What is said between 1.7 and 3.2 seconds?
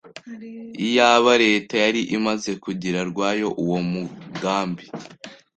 yari imaze kugira